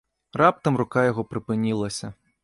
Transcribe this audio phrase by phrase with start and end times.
[0.41, 2.11] Раптам рука яго прыпынілася.